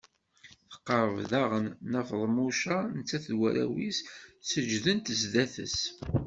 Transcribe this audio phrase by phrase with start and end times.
[0.73, 3.97] Tqerreb daɣen Nna Feḍmuca nettat d warraw-is,
[4.49, 5.79] seǧǧden zdat-s.